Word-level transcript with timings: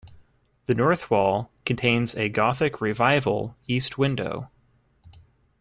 The 0.65 0.73
north 0.73 1.11
wall 1.11 1.51
contains 1.63 2.15
a 2.15 2.27
Gothic 2.27 2.81
Revival 2.81 3.55
east 3.67 3.99
window. 3.99 4.49